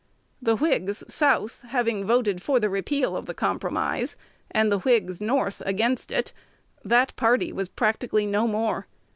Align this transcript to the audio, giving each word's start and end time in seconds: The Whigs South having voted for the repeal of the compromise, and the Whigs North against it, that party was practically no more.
The 0.41 0.55
Whigs 0.55 1.03
South 1.13 1.61
having 1.61 2.05
voted 2.07 2.41
for 2.41 2.59
the 2.59 2.71
repeal 2.71 3.15
of 3.15 3.27
the 3.27 3.35
compromise, 3.35 4.15
and 4.49 4.71
the 4.71 4.79
Whigs 4.79 5.21
North 5.21 5.61
against 5.63 6.11
it, 6.11 6.33
that 6.83 7.15
party 7.15 7.53
was 7.53 7.69
practically 7.69 8.25
no 8.25 8.47
more. 8.47 8.87